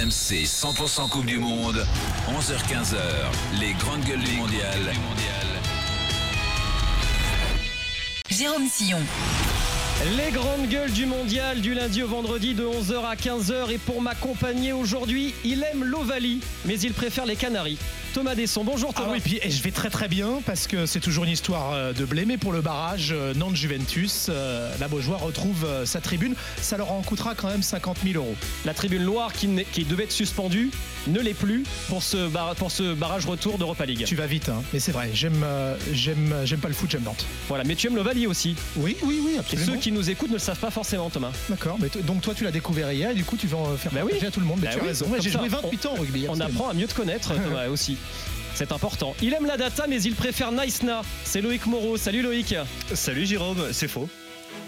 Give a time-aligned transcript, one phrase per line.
[0.00, 1.84] RMC 100% Coupe du Monde,
[2.28, 2.96] 11h-15h,
[3.60, 4.78] les grandes gueules du mondial.
[8.30, 9.00] Jérôme Sillon.
[10.16, 14.00] Les grandes gueules du mondial du lundi au vendredi de 11h à 15h et pour
[14.00, 17.78] m'accompagner aujourd'hui, il aime l'Ovalie mais il préfère les Canaries.
[18.12, 19.08] Thomas Desson, bonjour Thomas.
[19.10, 21.72] Ah oui, puis et je vais très très bien parce que c'est toujours une histoire
[21.74, 26.00] euh, de blé, mais pour le barrage euh, Nantes-Juventus, euh, la Beaujoire retrouve euh, sa
[26.00, 26.34] tribune.
[26.60, 28.34] Ça leur en coûtera quand même 50 000 euros.
[28.64, 29.46] La tribune Loire qui,
[29.84, 30.70] devait être suspendue
[31.06, 34.02] ne l'est plus pour ce, bar- pour ce barrage retour d'Europa League.
[34.04, 34.60] Tu vas vite, hein.
[34.72, 37.24] mais c'est vrai, j'aime euh, j'aime j'aime pas le foot, j'aime Nantes.
[37.48, 38.56] Voilà, mais tu aimes l'Ovalie aussi.
[38.76, 39.72] Oui, oui, oui, Et absolument.
[39.74, 41.30] ceux qui nous écoutent ne le savent pas forcément Thomas.
[41.48, 43.92] D'accord, mais donc toi tu l'as découvert hier et du coup tu vas en faire
[43.92, 44.12] Bah oui.
[44.26, 44.58] à tout le monde.
[44.60, 45.04] Mais Bah tu as oui, raison.
[45.04, 46.26] comme Ouais, J'ai joué 28 ans au rugby.
[46.28, 46.58] On absolument.
[46.58, 47.96] apprend à mieux te connaître Thomas aussi.
[48.54, 49.14] C'est important.
[49.22, 51.02] Il aime la data mais il préfère Nice-Na.
[51.24, 51.96] C'est Loïc Moreau.
[51.96, 52.54] Salut Loïc.
[52.92, 54.08] Salut Jérôme, c'est faux.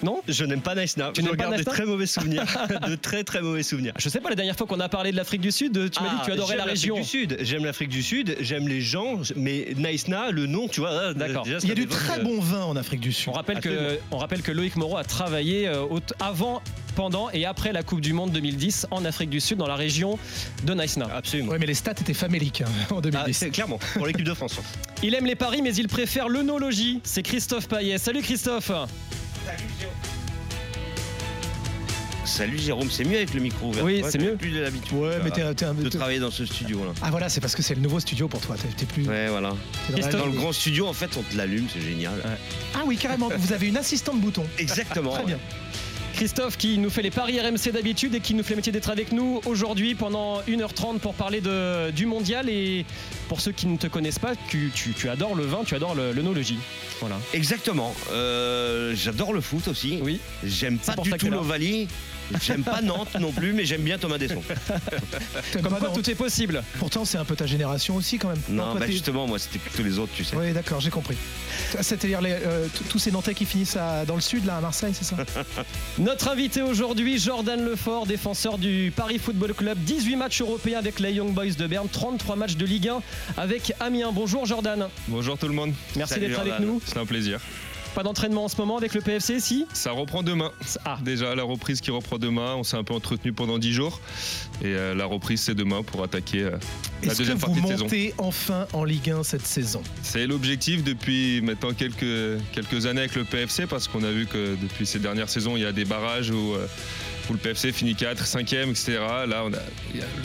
[0.03, 1.13] Non Je n'aime pas Nice Now.
[1.13, 2.45] Tu Je n'aimes pas regarde de Nice Now très mauvais souvenirs.
[2.89, 3.93] de très très mauvais souvenirs.
[3.99, 6.09] Je sais pas, la dernière fois qu'on a parlé de l'Afrique du Sud, tu m'as
[6.11, 6.97] dit que tu Ah, adorais j'aime la l'Afrique région.
[6.97, 7.37] du Sud.
[7.41, 10.91] J'aime l'Afrique du Sud, j'aime les gens, mais Nice le nom, tu vois.
[10.93, 11.47] là, D'accord.
[11.47, 13.29] Il y a du très bon vin en Afrique du Sud.
[13.29, 15.85] On rappelle, que, on rappelle que Loïc Moreau a travaillé euh,
[16.21, 16.61] avant,
[16.97, 20.19] pendant et après la Coupe du Monde 2010 en Afrique du Sud, dans la région
[20.65, 21.07] de Nice-Na.
[21.15, 21.53] Absolument.
[21.53, 23.33] Ouais, mais les stats étaient faméliques hein, en Ah, 2010.
[23.37, 24.59] c'est clairement pour l'équipe de France.
[25.03, 27.01] Il aime les paris, mais il préfère l'œnologie.
[27.03, 27.99] C'est Christophe Payet.
[27.99, 28.71] Salut Christophe.
[32.25, 33.85] Salut Jérôme, c'est mieux avec le micro ouvert.
[33.85, 34.37] Oui, c'est mieux.
[34.37, 34.93] Plus de l'habitude.
[34.97, 36.93] ouais, mais voilà, t'es t'es un de travailler dans ce studio là.
[37.03, 38.57] Ah voilà, c'est parce que c'est le nouveau studio pour toi.
[38.57, 39.07] T'es- T'es plus.
[39.07, 39.55] Ouais, voilà.
[39.95, 42.23] t'es dans Dans le grand studio, en fait, on te l'allume, c'est génial.
[42.75, 43.29] Ah oui, carrément.
[43.37, 44.45] Vous avez une assistante bouton.
[44.59, 45.13] Exactement.
[45.15, 45.39] Très bien.
[46.23, 48.91] Christophe qui nous fait les paris RMC d'habitude et qui nous fait le métier d'être
[48.91, 52.49] avec nous aujourd'hui pendant 1h30 pour parler de, du mondial.
[52.49, 52.87] Et
[53.29, 55.97] pour ceux qui ne te connaissent pas, tu, tu- tu adores le vin, tu adores
[55.97, 56.59] le- l'œnologie.
[57.01, 57.17] Voilà.
[57.35, 57.93] Exactement.
[58.13, 59.99] Euh, J'adore le foot aussi.
[60.01, 60.21] Oui.
[60.45, 61.89] J'aime pas du tout l'Ovalie.
[62.41, 64.43] J'aime pas Nantes non plus, mais j'aime bien Thomas Desson.
[65.53, 65.93] Comme quoi, non.
[65.93, 66.63] tout est possible.
[66.79, 68.41] Pourtant, c'est un peu ta génération aussi quand même.
[68.49, 70.37] Non, toi, bah justement, moi, c'était plutôt les autres, tu sais.
[70.37, 71.17] Oui, d'accord, j'ai compris.
[71.81, 75.05] C'est-à-dire euh, tous ces Nantais qui finissent à- dans le sud, là, à Marseille, c'est
[75.05, 75.17] ça?
[76.13, 79.79] Notre invité aujourd'hui, Jordan Lefort, défenseur du Paris Football Club.
[79.79, 83.01] 18 matchs européens avec les Young Boys de Berne, 33 matchs de Ligue 1
[83.39, 84.13] avec Amiens.
[84.13, 84.89] Bonjour Jordan.
[85.09, 86.83] Bonjour tout le monde, Merci d'être avec nous.
[86.85, 87.41] c'est un plaisir.
[87.95, 90.51] Pas d'entraînement en ce moment avec le PFC, si Ça reprend demain.
[90.87, 94.01] Ah, Déjà la reprise qui reprend demain, on s'est un peu entretenu pendant 10 jours
[94.63, 96.51] et euh, la reprise c'est demain pour attaquer euh,
[97.03, 97.85] la Est-ce que deuxième vous partie de saison.
[97.85, 99.83] montez enfin en Ligue 1 cette saison?
[100.03, 104.57] C'est l'objectif depuis maintenant quelques, quelques années avec le PFC parce qu'on a vu que
[104.63, 106.67] depuis ces dernières saisons il y a des barrages où, euh,
[107.31, 108.99] où le PFC finit 4, 5e, etc.
[109.27, 109.45] Là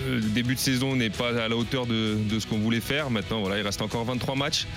[0.07, 3.09] le début de saison n'est pas à la hauteur de, ce qu'on voulait faire.
[3.09, 4.67] Maintenant voilà, il reste encore 23 matchs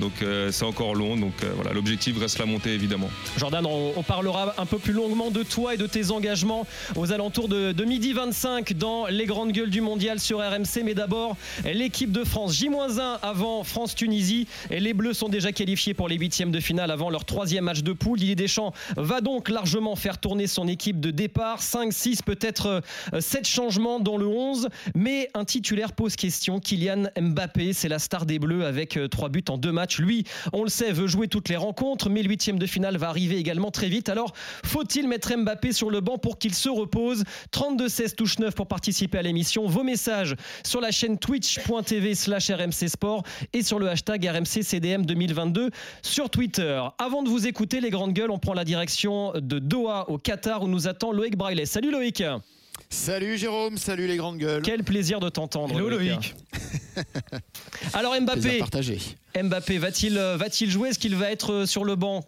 [0.00, 1.16] donc euh, c'est encore long.
[1.16, 3.08] Donc euh, voilà, l'objectif reste la montée évidemment.
[3.36, 6.66] Jordan, on, parlera un peu plus longuement de toi et de tes engagements
[6.96, 10.82] aux alentours de, de midi 25 dans les grandes gueules du mondial sur RMC.
[10.84, 14.46] Mais d'abord, l'équipe de France J-1 avant France-Tunisie.
[14.70, 17.82] Et les Bleus sont déjà qualifiés pour les huitièmes de finale avant leur troisième match
[17.82, 18.18] de poule.
[18.18, 21.59] Didier Deschamps va donc largement faire tourner son équipe de départ.
[21.62, 22.82] 5, 6, peut-être
[23.18, 24.68] 7 changements dans le 11.
[24.94, 26.60] Mais un titulaire pose question.
[26.60, 29.98] Kylian Mbappé, c'est la star des Bleus avec 3 buts en deux matchs.
[29.98, 33.36] Lui, on le sait, veut jouer toutes les rencontres, mais l'huitième de finale va arriver
[33.36, 34.08] également très vite.
[34.08, 34.32] Alors,
[34.64, 37.24] faut-il mettre Mbappé sur le banc pour qu'il se repose?
[37.52, 39.66] 32-16 touche 9 pour participer à l'émission.
[39.66, 43.22] Vos messages sur la chaîne twitch.tv slash RMC Sport
[43.52, 45.70] et sur le hashtag RMC CDM 2022
[46.02, 46.82] sur Twitter.
[46.98, 50.62] Avant de vous écouter, les grandes gueules, on prend la direction de Doha au Qatar
[50.62, 52.22] où nous attend Loïc Salut Loïc
[52.90, 54.62] Salut Jérôme, salut les grandes gueules.
[54.62, 55.74] Quel plaisir de t'entendre.
[55.74, 56.34] Hello Loïc.
[57.92, 58.62] Alors Mbappé.
[59.42, 60.90] Mbappé va-t-il va-t-il jouer?
[60.90, 62.24] Est-ce qu'il va être euh, sur le banc?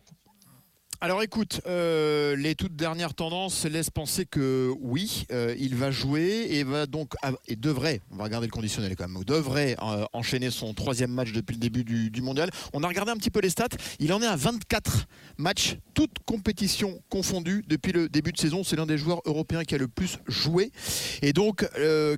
[1.05, 6.47] Alors écoute, euh, les toutes dernières tendances laissent penser que oui, euh, il va jouer
[6.49, 7.15] et va donc
[7.49, 11.33] et devrait, on va regarder le conditionnel quand même, devrait euh, enchaîner son troisième match
[11.33, 12.51] depuis le début du, mondial.
[12.73, 13.67] On a regardé un petit peu les stats,
[13.99, 15.09] il en est à 24
[15.39, 18.63] matchs, toutes compétitions confondues depuis le début de saison.
[18.63, 20.71] C'est l'un des joueurs européens qui a le plus joué.
[21.21, 21.69] Et donc,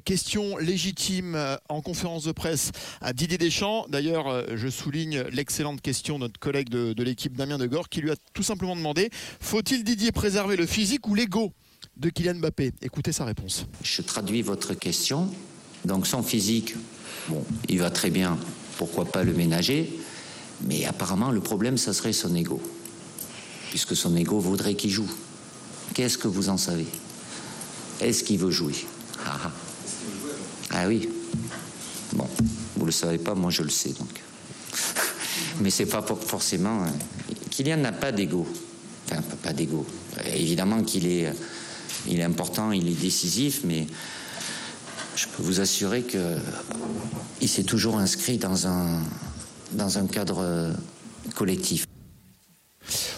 [0.05, 1.39] question légitime
[1.71, 2.71] en conférence de presse
[3.01, 3.87] à Didier Deschamps.
[3.89, 8.11] D'ailleurs, je souligne l'excellente question de notre collègue de, de l'équipe Damien Degor qui lui
[8.11, 8.74] a tout simplement
[9.41, 11.53] faut-il Didier préserver le physique ou l'ego
[11.97, 12.73] de Kylian Mbappé?
[12.83, 13.67] Écoutez sa réponse.
[13.83, 15.31] Je traduis votre question.
[15.85, 16.75] Donc son physique,
[17.29, 18.39] bon, il va très bien,
[18.79, 19.93] pourquoi pas le ménager,
[20.63, 22.61] mais apparemment le problème, ça serait son ego.
[23.71, 25.11] Puisque son ego voudrait qu'il joue.
[25.95, 26.87] Qu'est-ce que vous en savez?
[28.01, 28.75] Est-ce qu'il veut jouer?
[29.27, 29.51] Ah, ah.
[30.71, 31.09] Ah oui.
[32.13, 32.29] Bon,
[32.77, 34.23] vous le savez pas, moi je le sais donc.
[35.61, 36.87] mais c'est pas forcément.
[37.55, 38.47] Kylian n'a pas d'ego.
[39.07, 39.87] Enfin, pas- d'ego.
[40.35, 41.33] Évidemment qu'il est,
[42.09, 43.87] il est important, il est décisif, mais
[45.15, 46.37] je peux vous assurer que
[47.41, 49.03] il s'est toujours inscrit dans un,
[49.73, 50.73] dans un cadre
[51.37, 51.87] collectif.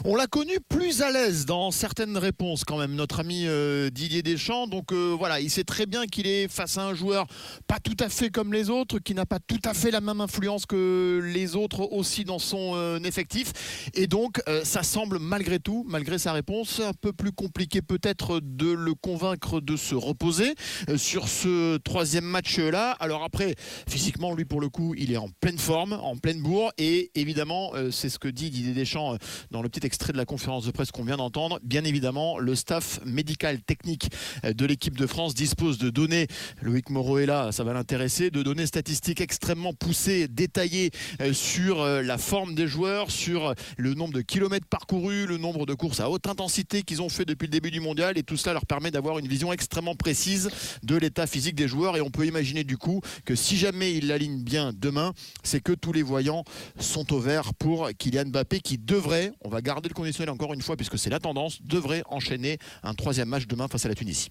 [0.09, 4.23] On l'a connu plus à l'aise dans certaines réponses quand même, notre ami euh, Didier
[4.23, 4.69] Deschamps.
[4.69, 7.27] Donc euh, voilà, il sait très bien qu'il est face à un joueur
[7.67, 10.21] pas tout à fait comme les autres, qui n'a pas tout à fait la même
[10.21, 13.91] influence que les autres aussi dans son euh, effectif.
[13.95, 18.71] Et donc ça semble malgré tout, malgré sa réponse, un peu plus compliqué peut-être de
[18.71, 20.55] le convaincre de se reposer
[20.97, 22.93] sur ce troisième match-là.
[23.01, 23.57] Alors après,
[23.89, 26.71] physiquement, lui pour le coup, il est en pleine forme, en pleine bourre.
[26.79, 29.17] Et évidemment, c'est ce que dit Didier Deschamps
[29.51, 31.59] dans le petit extrait de la conférence de presse qu'on vient d'entendre.
[31.63, 34.11] Bien évidemment, le staff médical technique
[34.45, 36.27] de l'équipe de France dispose de données,
[36.63, 40.91] Loïc Moreau est là, ça va l'intéresser, de données statistiques extrêmement poussées, détaillées
[41.21, 45.67] euh, sur euh, la forme des joueurs, sur le nombre de kilomètres parcourus, le nombre
[45.67, 48.19] de courses à haute intensité qu'ils ont fait depuis le début du mondial.
[48.19, 50.51] Et tout cela leur permet d'avoir une vision extrêmement précise
[50.83, 51.97] de l'état physique des joueurs.
[51.97, 55.13] Et on peut imaginer du coup que si jamais ils l'alignent bien demain,
[55.43, 56.45] c'est que tous les voyants
[56.79, 60.63] sont au vert pour Kylian Mbappé qui devrait, on va garder le conditionnel encore une
[60.63, 64.31] fois puisque c'est la tendance, devrait enchaîner un troisième match demain face à la Tunisie.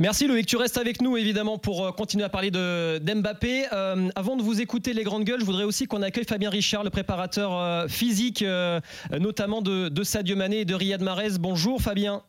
[0.00, 3.66] Merci Loïc, tu restes avec nous évidemment pour euh, continuer à parler de d'Mbappé.
[3.72, 6.82] Euh, avant de vous écouter les grandes gueules, je voudrais aussi qu'on accueille Fabien Richard,
[6.82, 8.44] le préparateur euh, physique,
[9.12, 11.38] notamment de, de Sadio Mané et de Riyad Mahrez.
[11.38, 12.24] Bonjour Fabien.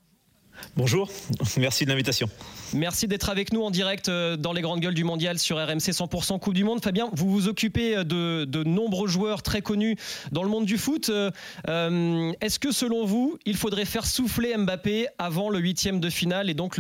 [0.76, 1.10] Bonjour,
[1.58, 2.30] merci de l'invitation.
[2.74, 5.92] Merci d'être avec nous en direct euh, dans les grandes gueules du mondial sur RMC
[5.92, 6.84] 100% Coupe du Monde.
[6.84, 9.96] Fabien, vous vous occupez de, de nombreux joueurs très connus
[10.32, 11.10] dans le monde du foot.
[11.10, 11.32] Euh,
[11.70, 16.50] euh, est-ce que selon vous, il faudrait faire souffler Mbappé avant le huitième de finale
[16.50, 16.78] et donc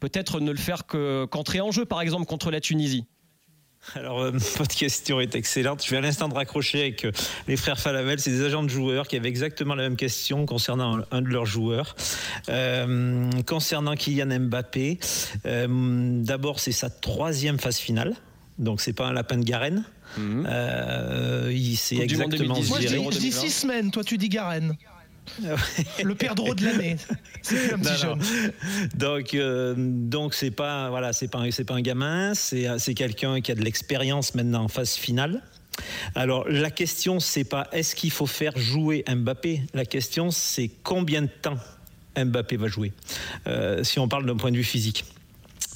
[0.00, 3.06] peut-être ne le faire qu'entrer en jeu, par exemple contre la Tunisie?
[3.94, 5.82] Alors, euh, votre question est excellente.
[5.84, 7.12] Je viens à l'instant de raccrocher avec euh,
[7.46, 8.20] les frères Falavel.
[8.20, 11.46] C'est des agents de joueurs qui avaient exactement la même question concernant un, de leurs
[11.46, 11.96] joueurs.
[12.48, 14.98] Euh, concernant Kylian Mbappé,
[15.44, 18.14] d'abord, c'est sa troisième phase finale.
[18.58, 19.84] Donc, c'est pas un lapin de Garenne.
[20.16, 20.48] Mhm.
[21.50, 23.90] il s'est exactement Moi, je dis, six semaines.
[23.90, 24.74] Toi, tu dis Garenne.
[26.02, 26.96] le perdreau de l'année.
[27.42, 28.20] C'est un petit jeune.
[28.94, 33.40] Donc, euh, donc c'est pas voilà, c'est pas c'est pas un gamin, c'est c'est quelqu'un
[33.40, 35.42] qui a de l'expérience maintenant en phase finale.
[36.14, 39.62] Alors la question c'est pas est-ce qu'il faut faire jouer Mbappé?
[39.74, 41.58] La question c'est combien de temps
[42.16, 42.92] Mbappé va jouer?
[43.46, 45.04] Euh, si on parle d'un point de vue physique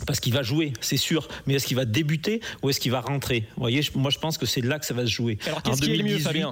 [0.06, 1.28] parce qu'il va jouer, c'est sûr.
[1.46, 3.46] Mais est-ce qu'il va débuter ou est-ce qu'il va rentrer?
[3.56, 5.38] Vous voyez, moi je pense que c'est là que ça va se jouer.
[5.46, 6.50] Alors qu'est-ce qui est mieux, Fabien?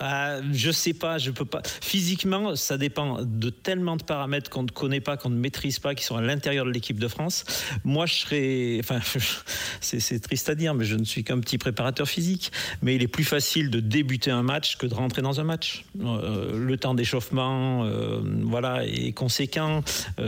[0.00, 1.62] Euh, je sais pas, je peux pas.
[1.82, 5.94] Physiquement, ça dépend de tellement de paramètres qu'on ne connaît pas, qu'on ne maîtrise pas,
[5.94, 7.44] qui sont à l'intérieur de l'équipe de France.
[7.84, 9.00] Moi, je serais, enfin,
[9.80, 12.52] c'est triste à dire, mais je ne suis qu'un petit préparateur physique.
[12.82, 15.84] Mais il est plus facile de débuter un match que de rentrer dans un match.
[16.00, 19.82] Euh, le temps d'échauffement, euh, voilà, est conséquent,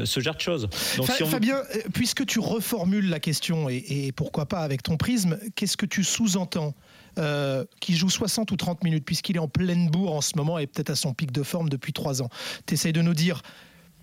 [0.05, 0.69] ce genre de choses.
[0.97, 1.63] Donc, Fabien,
[1.93, 6.05] puisque tu reformules la question et, et pourquoi pas avec ton prisme, qu'est-ce que tu
[6.05, 6.75] sous-entends
[7.19, 10.59] euh, qui joue 60 ou 30 minutes, puisqu'il est en pleine bourre en ce moment
[10.59, 12.29] et peut-être à son pic de forme depuis 3 ans.
[12.67, 13.43] Tu essayes de nous dire,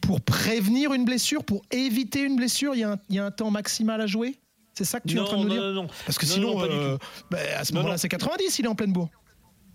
[0.02, 4.08] pour prévenir une blessure, pour éviter une blessure, il y, a un temps maximal à
[4.08, 4.36] jouer?
[4.74, 5.62] C'est ça que tu es en train de nous dire?
[5.62, 6.98] Non, non, Parce que sinon, euh,
[7.32, 9.10] bah, à ce moment-là, c'est 90, il est en pleine bourre.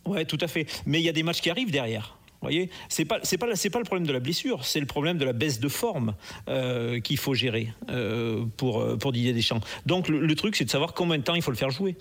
[0.07, 0.67] Ouais, tout à fait.
[0.87, 3.71] Mais il y a des matchs qui arrivent derrière voyez, c'est pas c'est pas c'est
[3.71, 6.15] pas le problème de la blessure, c'est le problème de la baisse de forme
[6.49, 9.61] euh, qu'il faut gérer euh, pour euh, pour Didier Deschamps.
[9.87, 11.97] Donc le, truc c'est de savoir combien de temps il faut le faire jouer,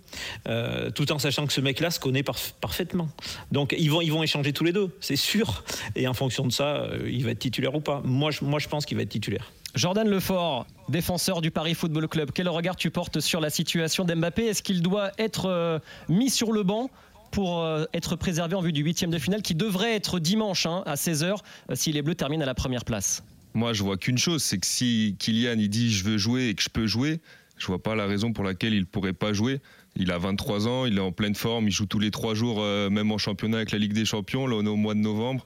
[0.95, 2.23] tout en sachant que ce mec-là se connaît
[2.61, 3.09] parfaitement.
[3.51, 5.63] Donc ils vont ils vont échanger tous les deux, c'est sûr.
[5.95, 8.01] Et en fonction de ça, il va être titulaire ou pas.
[8.05, 9.51] Moi je, moi je pense qu'il va être titulaire.
[9.75, 14.45] Jordan Lefort, défenseur du Paris Football Club, quel regard tu portes sur la situation d'Mbappé?
[14.45, 16.89] Est-ce qu'il doit être mis sur le banc?
[17.29, 20.83] Pour euh, être préservé en vue du huitième de finale qui devrait être dimanche hein,
[20.85, 21.35] à 16h
[21.69, 23.23] euh, si les Bleus terminent à la première place.
[23.53, 26.55] Moi, je vois qu'une chose, c'est que si Kylian il dit je veux jouer et
[26.55, 27.19] que je peux jouer,
[27.57, 29.59] je vois pas la raison pour laquelle il pourrait pas jouer.
[29.95, 32.59] Il a 23 ans, il est en pleine forme, il joue tous les trois jours,
[32.59, 34.45] euh, même en championnat avec la Ligue des Champions.
[34.45, 35.45] Là, on est au mois de novembre.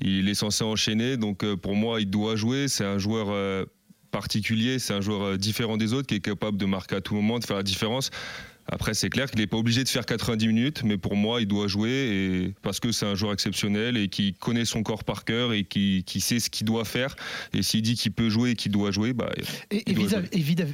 [0.00, 2.66] Il est censé enchaîner, donc pour moi, il doit jouer.
[2.66, 3.66] C'est un joueur
[4.10, 7.38] particulier, c'est un joueur différent des autres qui est capable de marquer à tout moment,
[7.38, 8.10] de faire la différence.
[8.66, 11.46] Après, c'est clair qu'il n'est pas obligé de faire 90 minutes, mais pour moi, il
[11.46, 15.24] doit jouer et parce que c'est un joueur exceptionnel et qui connaît son corps par
[15.24, 17.16] cœur et qui, sait ce qu'il doit faire.
[17.52, 19.30] Et s'il dit qu'il peut jouer et qu'il doit jouer, bah,
[19.70, 19.82] et,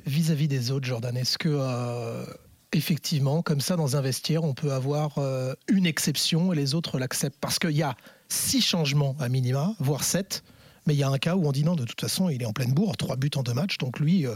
[0.06, 2.24] vis-à-vis des autres, Jordan, est-ce que euh,
[2.72, 6.98] effectivement, comme ça, dans un vestiaire, on peut avoir euh, une exception et les autres
[6.98, 7.38] l'acceptent?
[7.40, 7.96] Parce qu'il y a
[8.28, 10.42] six changements à minima, voire sept.
[10.88, 12.46] Mais il y a un cas où on dit non, de toute façon, il est
[12.46, 13.76] en pleine bourre, trois buts en deux matchs.
[13.76, 14.34] Donc lui, euh,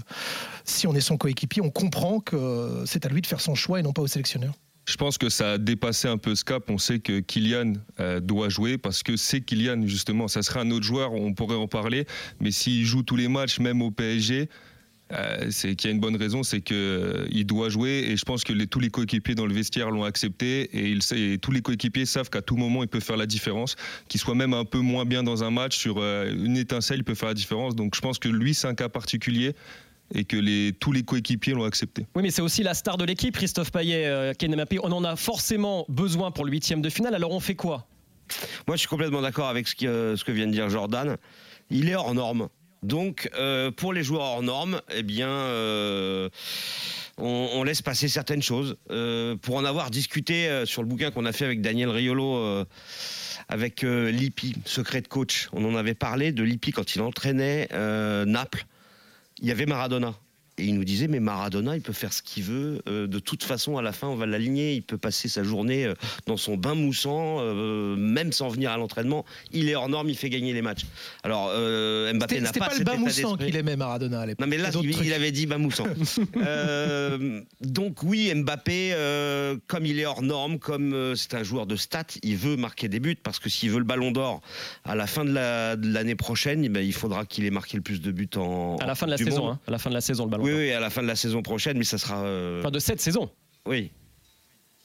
[0.66, 3.80] si on est son coéquipier, on comprend que c'est à lui de faire son choix
[3.80, 4.52] et non pas au sélectionneur.
[4.86, 6.68] Je pense que ça a dépassé un peu ce cap.
[6.68, 10.28] On sait que Kylian euh, doit jouer parce que c'est Kylian, justement.
[10.28, 12.04] Ça serait un autre joueur, on pourrait en parler.
[12.38, 14.50] Mais s'il joue tous les matchs, même au PSG,
[15.12, 18.16] euh, c'est qu'il y a une bonne raison, c'est que euh, il doit jouer et
[18.16, 21.20] je pense que les- tous les coéquipiers dans le vestiaire l'ont accepté et, il sait-
[21.20, 23.76] et tous les coéquipiers savent qu'à tout moment il peut faire la différence,
[24.08, 27.04] qu'il soit même un peu moins bien dans un match sur euh, une étincelle, il
[27.04, 27.76] peut faire la différence.
[27.76, 29.52] Donc je pense que lui c'est un cas particulier
[30.14, 32.06] et que les, tous les coéquipiers l'ont accepté.
[32.14, 34.78] Oui, mais c'est aussi la star de l'équipe, Christophe Payet, euh, Mbappé.
[34.82, 37.14] On en a forcément besoin pour le huitième de finale.
[37.14, 37.86] Alors on fait quoi?
[38.66, 41.16] Moi, je suis complètement d'accord avec ce, qui, euh, ce que vient de dire Jordan.
[41.70, 42.48] Il est hors norme.
[42.82, 46.28] Donc, euh, pour les joueurs hors norme, eh bien, euh,
[47.16, 48.76] on, laisse passer certaines choses.
[48.90, 52.64] Euh, pour en avoir discuté sur le bouquin qu'on a fait avec Daniel Riolo,
[53.48, 57.68] avec Lippi, secret de coach, on en avait parlé de Lippi quand il entraînait
[58.26, 58.66] Naples.
[59.38, 60.14] Il y avait Maradona.
[60.58, 62.82] Et il nous disait, mais Maradona, il peut faire ce qu'il veut.
[62.88, 64.74] Euh, de toute façon, à la fin, on va l'aligner.
[64.74, 65.94] Il peut passer sa journée euh,
[66.26, 69.24] dans son bain moussant, euh, même sans venir à l'entraînement.
[69.52, 70.82] Il est hors norme, il fait gagner les matchs.
[71.22, 74.40] Alors, euh, Mbappé n'a c'était pas, pas, le bain moussant qu'il aimait Maradona à l'époque.
[74.44, 75.86] Non mais là, il, avait dit Bamoussant.
[76.36, 81.66] Euh, donc oui, Mbappé, euh, comme il est hors norme, comme euh, c'est un joueur
[81.66, 84.40] de stats, il veut marquer des buts parce que s'il veut le Ballon d'Or
[84.84, 87.76] à la fin de la- de l'année prochaine, eh ben, il faudra qu'il ait marqué
[87.76, 89.90] le plus de buts en À la fin de la saison, hein, à la fin
[89.90, 90.41] de la saison, le ballon.
[90.42, 92.22] Oui, oui, à la fin de la saison prochaine, mais ça sera.
[92.24, 93.30] euh, Enfin, de cette saison.
[93.66, 93.90] oui.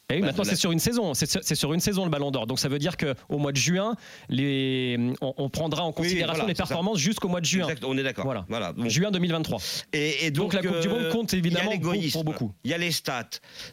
[0.09, 2.31] Et oui, Bah, maintenant la- c'est sur une saison, c'est sur, une saison le Ballon
[2.31, 2.47] d'Or.
[2.47, 3.93] Donc ça veut dire que au mois de juin,
[4.29, 7.67] les, on, on prendra en considération voilà, les performances jusqu'au mois de juin.
[7.67, 8.23] Exact, on est d'accord.
[8.23, 8.45] Voilà.
[8.47, 8.71] Voilà.
[8.71, 9.59] donc- Juin 2023.
[9.91, 12.53] Et, et Donc, donc, la Coupe du Monde euh, compte évidemment pour- pour beaucoup.
[12.63, 13.27] Il y a les stats.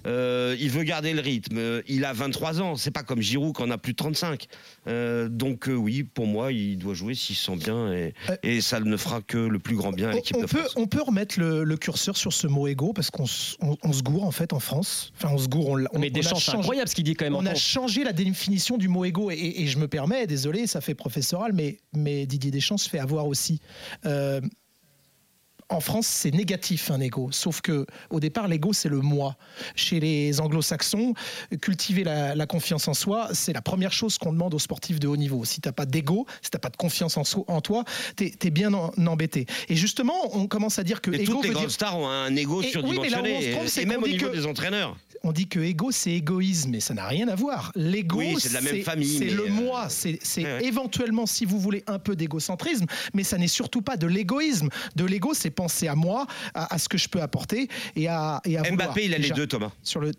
[0.08, 1.56] Euh, il veut garder le rythme.
[1.56, 2.74] Euh, Il a 23 ans.
[2.74, 4.46] C'est pas comme Giroud qui en a plus de 35.
[4.88, 8.36] Euh, donc euh, oui, pour moi, il doit jouer s'il se sent bien et, Euh,
[8.42, 10.58] et ça ne fera que le plus grand bien à On, l'équipe on de peut,
[10.58, 10.72] France.
[10.74, 13.56] on peut remettre le, le curseur sur ce mot égo parce qu'on se
[14.02, 15.12] gourre en fait en France.
[15.16, 15.68] Enfin, on se gourre.
[15.68, 17.34] On, on, C'est changé- incroyable ce qu'il dit quand même.
[17.34, 17.58] On en a compte.
[17.58, 20.94] changé la définition du mot égo et, et- et je me permets, désolé, ça fait
[20.94, 23.60] professoral, mais, mais Didier Deschamps se fait avoir aussi.
[24.06, 24.40] Euh,
[25.70, 29.36] en France, c'est négatif un ego, sauf que au départ, l'ego c'est le moi.
[29.74, 31.14] Chez les Anglo-Saxons,
[31.60, 35.08] cultiver la, la confiance en soi, c'est la première chose qu'on demande aux sportifs de
[35.08, 35.44] haut niveau.
[35.44, 37.84] Si t'as pas d'ego, si t'as pas de confiance en, soi- en toi,
[38.16, 39.46] t'es es bien en- embêté.
[39.68, 41.98] Et justement, on commence à dire que Et ego toutes les veut grandes dire- stars
[41.98, 43.50] ont un ego Et oui, mais là où on se surdimensionné.
[43.52, 44.96] trompe, et- c'est et même au dit niveau que- des entraîneurs.
[45.22, 47.72] on dit que ego c'est égoïsme, mais ça n'a rien à voir.
[47.74, 50.64] L'ego, Oui, c'est le euh, moi, c'est c'est ouais, ouais.
[50.66, 54.68] éventuellement, si vous voulez, un peu d'égocentrisme, mais ça n'est surtout pas de l'égoïsme.
[54.96, 58.40] De l'ego, c'est penser à moi, à, à ce que je peux apporter et à,
[58.44, 58.88] et à vouloir.
[58.88, 59.72] Mbappé, il a les deux, Thomas.
[59.82, 60.12] Sur le...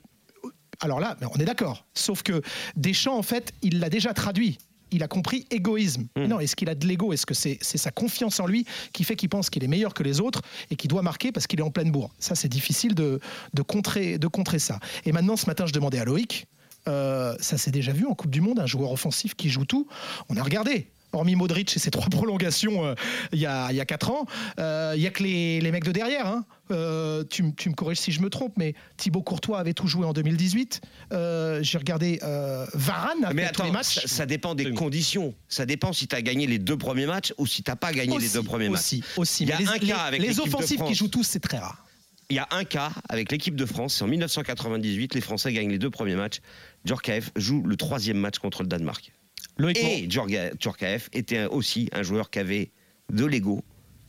[0.82, 1.86] Alors là, on est d'accord.
[1.94, 2.42] Sauf que
[2.76, 4.58] Deschamps, en fait, il l'a déjà traduit.
[4.92, 6.08] Il a compris égoïsme.
[6.16, 6.26] Hmm.
[6.26, 7.12] Non, est-ce qu'il a de l'ego?
[7.12, 10.04] Est-ce que c'est sa confiance en lui qui fait qu'il pense qu'il est meilleur que
[10.04, 12.12] les autres et qu'il doit marquer parce qu'il est en pleine bourre?
[12.20, 13.20] Ça, c'est difficile de,
[13.54, 14.80] de, contrer, de contrer ça.
[15.06, 16.46] Et maintenant, ce matin, je demandais à Loïc,
[16.88, 19.88] euh, ça s'est déjà vu en Coupe du Monde, un joueur offensif qui joue tout.
[20.30, 20.88] On a regardé.
[21.16, 22.94] Hormis Modric et ses trois prolongations euh,
[23.32, 24.26] il y, a, il y a quatre ans,
[24.60, 26.28] euh, il y a que les, les mecs de derrière.
[26.28, 26.46] hein.
[26.72, 30.14] Euh, tu, me corriges si je me trompe, mais Thibaut Courtois avait tout joué en
[30.14, 30.82] 2018.
[31.14, 34.00] Euh, J'ai regardé euh, Varane Mais tous attends, les matchs.
[34.02, 35.36] ça, ça dépend des conditions.
[35.48, 37.94] Ça dépend si tu as gagné les deux premiers matchs ou si tu n'as pas
[37.94, 38.80] gagné les Aussi, deux premiers matchs.
[38.82, 39.44] aussi, aussi.
[39.44, 40.98] Il y a Mais un les, cas les- avec les offensifs qui France.
[40.98, 41.86] jouent tous, c'est très rare.
[42.32, 45.70] Il y a un cas avec l'équipe de France, c'est en 1998, les Français gagnent
[45.70, 46.40] les deux premiers matchs.
[46.84, 49.12] Djorkaeff joue le troisième match contre le Danemark.
[49.60, 52.72] Et Djorkaeff était aussi un joueur qui avait
[53.12, 53.64] de l'ego,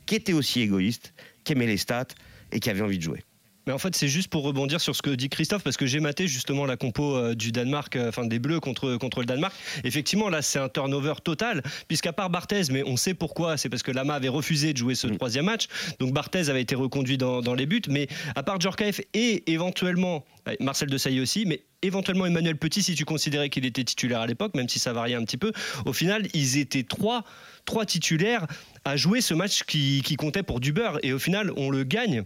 [0.05, 1.13] qui était aussi égoïste,
[1.43, 2.07] qui aimait les stats
[2.51, 3.23] et qui avait envie de jouer.
[3.67, 5.99] Mais en fait, c'est juste pour rebondir sur ce que dit Christophe, parce que j'ai
[5.99, 9.53] maté justement la compo euh, du Danemark, euh, enfin des Bleus contre, contre le Danemark.
[9.83, 13.83] Effectivement, là, c'est un turnover total, puisqu'à part Barthez, mais on sait pourquoi, c'est parce
[13.83, 15.67] que Lama avait refusé de jouer ce troisième match,
[15.99, 20.23] donc Barthez avait été reconduit dans, dans les buts, mais à part Djorkaeff et éventuellement
[20.47, 24.27] euh, Marcel Desailly aussi, mais éventuellement Emmanuel Petit, si tu considérais qu'il était titulaire à
[24.27, 25.51] l'époque, même si ça variait un petit peu,
[25.85, 27.25] au final, ils étaient trois,
[27.65, 28.47] trois titulaires
[28.85, 31.83] à jouer ce match qui, qui comptait pour du beurre, et au final, on le
[31.83, 32.23] gagne.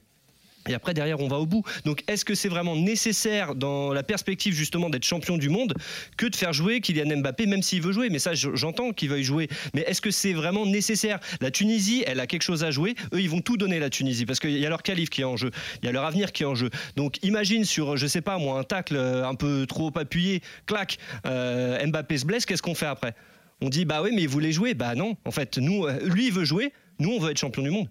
[0.69, 1.63] Et après, derrière, on va au bout.
[1.85, 5.73] Donc, est-ce que c'est vraiment nécessaire dans la perspective justement d'être champion du monde
[6.17, 8.09] que de faire jouer Kylian Mbappé, même s'il veut jouer?
[8.09, 9.49] Mais ça, je- j'entends qu'il veuille jouer.
[9.73, 11.19] Mais est-ce que c'est vraiment nécessaire?
[11.41, 12.95] La Tunisie, elle a quelque chose à jouer.
[13.13, 15.25] Eux, ils vont tout donner, la Tunisie, parce qu'il y a leur qualif qui est
[15.25, 15.49] en jeu.
[15.81, 16.69] Il y a leur avenir qui est en jeu.
[16.95, 20.97] Donc, imagine sur, je sais pas moi, un tacle euh, un peu trop appuyé, clac,
[21.25, 23.15] euh, Mbappé se blesse, qu'est-ce qu'on fait après?
[23.61, 24.73] On dit, bah oui, mais il voulait jouer?
[24.73, 26.71] Bah non, en fait, nous, euh, lui, il veut jouer.
[26.99, 27.87] Nous, on veut être champion du monde.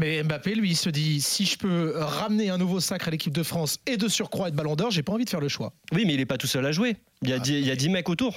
[0.00, 3.34] Mais Mbappé, lui, il se dit si je peux ramener un nouveau sacre à l'équipe
[3.34, 5.74] de France et de surcroît être ballon d'or, j'ai pas envie de faire le choix.
[5.92, 6.96] Oui, mais il est pas tout seul à jouer.
[7.22, 8.34] Il y a, dix- il y a 10 mecs autour.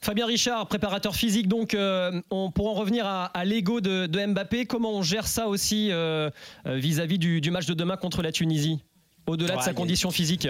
[0.00, 4.26] Fabien Richard, préparateur physique, donc euh, on, pour en revenir à, à l'ego de, de
[4.26, 6.28] Mbappé, comment on gère ça aussi euh,
[6.66, 8.80] euh, vis-à-vis du, du match de demain contre la Tunisie?
[9.28, 10.48] Au-delà de sa condition physique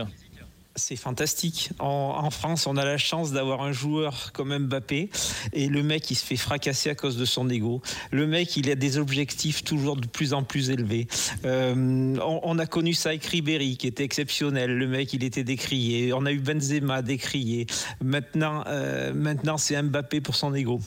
[0.76, 1.70] C'est fantastique.
[1.80, 5.10] En, France, on a la chance d'avoir un joueur comme Mbappé
[5.52, 7.82] et le mec, il se fait fracasser à cause de son ego.
[8.12, 11.08] Le mec, il a des objectifs toujours de plus en plus élevés.
[11.44, 14.76] Euh, on, on a connu ça avec Ribéry, qui était exceptionnel.
[14.76, 16.12] Le mec, il était décrié.
[16.12, 17.66] On a eu Benzema décrié.
[18.02, 20.80] Maintenant, euh, maintenant c'est Mbappé pour son ego.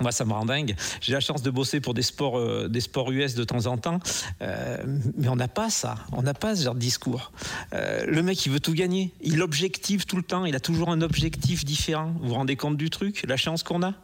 [0.00, 0.74] Moi, ça me rend dingue.
[1.00, 3.76] J'ai la chance de bosser pour des sports, euh, des sports US de temps en
[3.78, 4.00] temps,
[4.42, 4.78] euh,
[5.16, 5.96] mais on n'a pas ça.
[6.12, 7.32] On n'a pas ce genre de discours.
[7.72, 9.12] Euh, le mec, il veut tout gagner.
[9.22, 10.44] Il objective tout le temps.
[10.46, 12.12] Il a toujours un objectif différent.
[12.20, 13.94] Vous vous rendez compte du truc La chance qu'on a?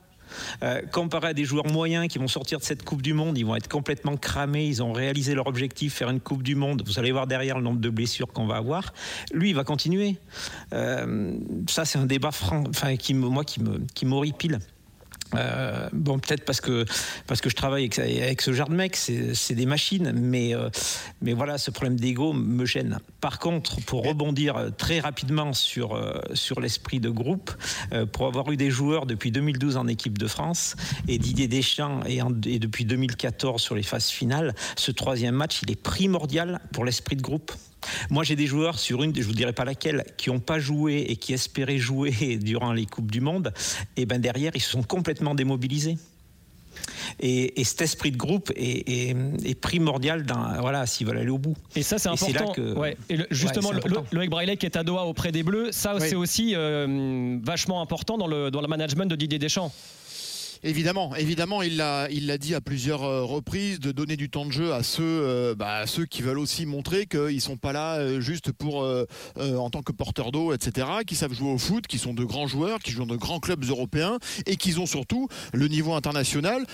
[0.93, 3.57] Comparé à des joueurs moyens qui vont sortir de cette Coupe du Monde, ils vont
[3.57, 6.85] être complètement cramés, ils ont réalisé leur objectif, faire une Coupe du Monde.
[6.87, 8.93] Vous allez voir derrière le nombre de blessures qu'on va avoir.
[9.33, 10.19] Lui, il va continuer.
[10.71, 12.63] Ça, c'est un débat franc,
[12.97, 14.61] qui me, moi, qui me, qui m'horripile.
[15.35, 16.85] Euh, bon, peut-être parce que
[17.27, 20.69] parce que je travaille avec, avec ce genre de mecs, c'est des machines, mais euh,
[21.23, 22.99] mais voilà, ce problème d'ego me gêne.
[23.21, 27.51] Par contre, pour rebondir euh, très rapidement sur euh, sur l'esprit de groupe,
[28.13, 30.75] pour avoir eu des joueurs depuis 2012 en équipe de France
[31.09, 35.61] et Didier Deschamps et, en- et depuis 2014 sur les phases finales, ce troisième match,
[35.63, 37.53] il est primordial pour l'esprit de groupe.
[38.11, 41.07] Moi, j'ai des joueurs sur une, je vous dirai pas laquelle, qui n'ont pas joué
[41.09, 42.11] et qui espéraient jouer
[42.43, 43.53] durant les coupes du monde.
[43.97, 45.97] Et ben derrière, ils se sont complètement démobilisés.
[47.19, 51.29] Et, et cet esprit de groupe est, est- est primordial dans, voilà, s'ils veulent aller
[51.31, 51.57] au bout.
[51.75, 52.53] Et ça, c'est Et c'est là important.
[52.55, 52.97] que- ouais.
[53.09, 53.97] Et le- justement, Ouais, le-.
[54.13, 56.03] Loïc Braillet qui est à Doha auprès des Bleus, ça, Oui.
[56.09, 59.73] c'est aussi euh, vachement important dans le, dans le management de Didier Deschamps.
[60.63, 64.45] Évidemment, évidemment, il l'a, il l'a dit à plusieurs euh, reprises de donner du temps
[64.45, 67.73] de jeu à ceux, euh, bah, à ceux qui veulent aussi montrer qu'ils sont pas
[67.73, 68.87] là euh, juste pour
[69.39, 70.87] en tant que porteurs d'eau, etc.
[71.07, 73.41] Qui savent jouer au foot, qui sont de grands joueurs, qui jouent dans de grands
[73.41, 76.67] clubs européens et qui ont surtout le niveau international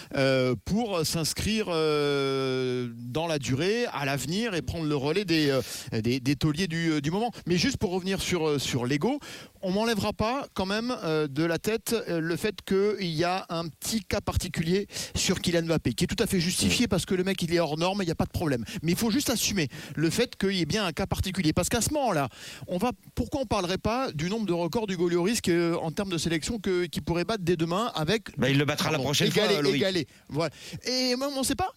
[0.65, 5.59] pour s'inscrire dans la durée, à l'avenir et prendre le relais des,
[5.93, 7.31] des, tauliers du, moment.
[7.47, 9.21] Mais juste pour revenir sur, sur l'ego,
[9.67, 13.47] on m'enlèvera pas quand même euh, de la tête euh, le fait qu'il y a
[13.49, 17.17] un petit cas particulier sur Kylian Mbappé qui est tout à fait justifié parce que
[17.17, 18.65] le mec il est hors norme, il n'y a pas de problème.
[18.83, 21.69] Mais il faut juste assumer le fait qu'il y ait bien un cas particulier parce
[21.69, 22.29] qu'à ce moment-là,
[22.69, 25.41] on va pourquoi on parlerait pas du nombre de records du Golioris
[25.83, 28.93] en termes de sélection que qui pourrait battre dès demain avec Bah, il le battra
[28.93, 30.07] la prochaine égalé, fois, égalé.
[30.29, 30.55] Voilà.
[30.85, 31.73] Et même on sait pas.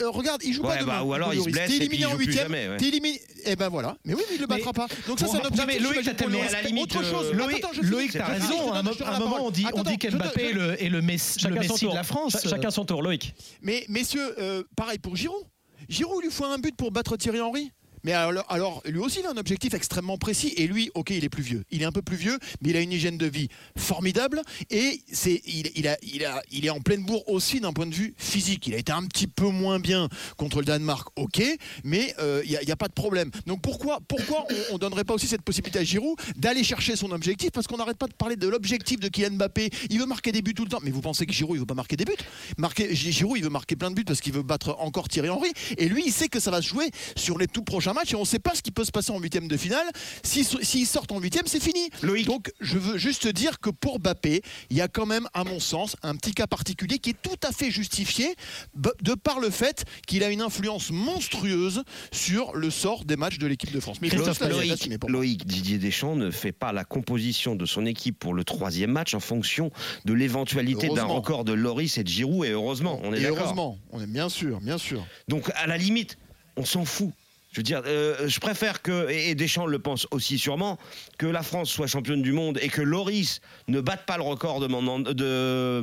[0.00, 0.92] Euh, regarde, il joue Ouais, pas demain.
[0.98, 2.42] bah, ou alors il se blesse T'es et puis éliminé il en huitième.
[2.44, 2.76] jamais, ouais.
[2.78, 3.20] T'es éliminé.
[3.44, 3.96] Et ben voilà.
[4.04, 4.86] Mais oui, mais il le battra pas.
[5.06, 5.64] Donc ça, c'est un objectif.
[5.66, 7.26] mais Loïc, t'as à la limite, autre chose.
[7.34, 8.70] euh, Attends, Loïc, t'as raison.
[8.94, 10.44] te À un, moment, on dit, on dit qu'Mbappé
[10.78, 12.32] est le, Messi, de la France.
[12.38, 13.34] Ch- chacun son tour, Loïc.
[13.62, 15.44] Mais messieurs, euh, pareil pour Giroud.
[15.88, 17.70] Giroud il lui faut un but pour battre Thierry Henry?
[18.06, 20.54] Mais alors, lui aussi, il a un objectif extrêmement précis.
[20.56, 21.64] Et lui, ok, il est plus vieux.
[21.72, 24.42] Il est un peu plus vieux, mais il a une hygiène de vie formidable.
[24.70, 27.86] Et c'est, il, il a, il, a, il est en pleine bourre aussi d'un point
[27.86, 28.68] de vue physique.
[28.68, 31.42] Il a été un petit peu moins bien contre le Danemark, ok,
[31.82, 33.32] mais euh, il n'y a pas de problème.
[33.44, 37.10] Donc pourquoi, pourquoi on ne donnerait pas aussi cette possibilité à Giroud d'aller chercher son
[37.10, 37.50] objectif?
[37.50, 39.68] Parce qu'on n'arrête pas de parler de l'objectif de Kylian Mbappé.
[39.90, 40.80] Il veut marquer des buts tout le temps.
[40.84, 42.12] Mais vous pensez que Giroud, il veut pas marquer des buts?
[42.56, 45.50] Marquer, Giroud, il veut marquer plein de buts parce qu'il veut battre encore Thierry Henry.
[45.76, 48.12] Et lui, il sait que ça va se jouer sur les tout prochains matchs.
[48.12, 49.86] Et on ne sait pas ce qui peut se passer en huitième de finale.
[50.22, 51.90] S'ils s'ils sortent en huitième, c'est fini.
[52.24, 55.60] Donc, je veux juste dire que pour Mbappé, il y a quand même, à mon
[55.60, 58.34] sens, un petit cas particulier qui est tout à fait justifié
[58.74, 61.82] de par le fait qu'il a une influence monstrueuse
[62.12, 63.98] sur le sort des matchs de l'équipe de France.
[64.00, 65.08] Mais faut Loïc, Loïc.
[65.08, 69.14] Loïc, Didier Deschamps ne fait pas la composition de son équipe pour le troisième match
[69.14, 69.70] en fonction
[70.04, 72.46] de l'éventualité d'un record de Loris et de Giroud.
[72.46, 73.38] Et heureusement, on est d'accord.
[73.38, 75.06] heureusement, on est bien sûr, bien sûr.
[75.28, 76.18] Donc à la limite,
[76.56, 77.12] on s'en fout.
[77.56, 80.76] Je veux dire, euh, je préfère que, et Deschamps le pense aussi sûrement,
[81.16, 84.60] que la France soit championne du monde et que Loris ne batte pas le record
[84.60, 84.66] de...
[84.66, 85.80] Mon, de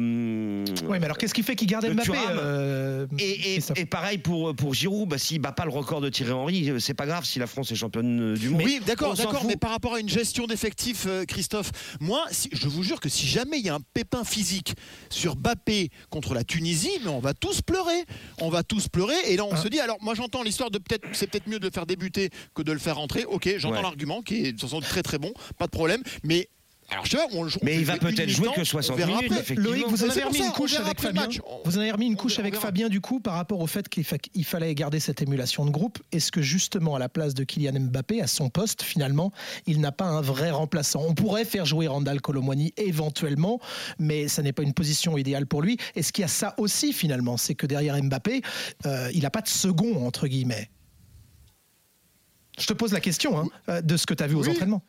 [0.86, 3.86] Oui, mais alors qu'est-ce qui fait qu'il garde de Mbappé euh, et, et- Christophe et
[3.88, 6.94] pareil pour, pour Giroud, bah, s'il bat pas le record de Thierry Henry, euh, c'est
[6.94, 8.62] pas grave si la France est championne du monde.
[8.64, 12.68] Oui, d'accord, d'accord, mais par rapport à une gestion d'effectifs, euh, Christophe, moi, si- je
[12.68, 14.76] vous jure que si jamais il y a un pépin physique
[15.10, 18.04] sur Bappé contre la Tunisie, mais on va tous pleurer.
[18.40, 19.16] On va tous pleurer.
[19.28, 19.58] Et là, on Ah.
[19.58, 22.30] se dit, alors moi j'entends l'histoire de peut-être, c'est peut-être mieux de le faire débuter
[22.54, 23.26] que de le faire rentrer.
[23.26, 23.82] Ok, j'entends Ouais.
[23.82, 26.02] l'argument qui est de toute façon très très bon, pas de problème.
[26.23, 26.49] Mais
[26.89, 29.21] alors, je sais pas, on, on Mais il va peut-être jouer que on 60 verra
[29.21, 29.49] minutes.
[29.56, 31.28] Loïc, vous en avez remis ça, une couche avec Fabien.
[31.63, 32.56] Vous en avez remis une couche avec.
[32.58, 35.71] Fabien du coup par rapport au fait qu'il fa- il fallait garder cette émulation de
[35.71, 35.97] groupe.
[36.12, 39.32] Est-ce que justement à la place de Kylian Mbappé, à son poste finalement,
[39.65, 41.04] il n'a pas un vrai remplaçant?
[41.08, 43.60] On pourrait faire jouer Randall Colomwani éventuellement,
[43.97, 45.78] mais ça n'est pas une position idéale pour lui.
[45.95, 48.41] Est-ce qu'il y a ça aussi finalement C'est que derrière Mbappé,
[48.86, 50.69] euh, il n'a pas de second entre guillemets.
[52.60, 54.50] Je te pose la question hein, euh, de ce que tu as vu aux Oui.
[54.50, 54.82] entraînements.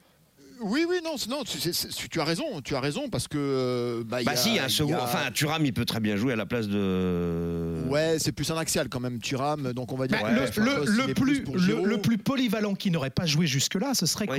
[0.60, 4.22] Oui, oui, non, c'est- non tu as raison, tu as raison parce que euh, bah,
[4.22, 4.96] y Bah a- si, un y second.
[4.96, 7.82] a- Enfin, Thuram, il peut très bien jouer à la place de.
[7.88, 10.18] Ouais, c'est plus un axial quand même, Thuram, donc on va dire.
[10.22, 14.36] Bah, le, plus, le, plus polyvalent qui n'aurait pas joué jusque-là, ce serait ouais.